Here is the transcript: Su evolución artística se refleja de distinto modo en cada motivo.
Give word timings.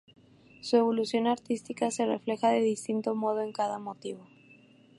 Su 0.63 0.77
evolución 0.77 1.27
artística 1.27 1.91
se 1.91 2.07
refleja 2.07 2.49
de 2.49 2.61
distinto 2.61 3.13
modo 3.13 3.41
en 3.43 3.51
cada 3.53 3.77
motivo. 3.77 4.25